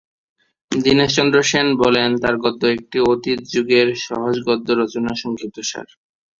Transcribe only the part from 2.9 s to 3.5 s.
'অতীত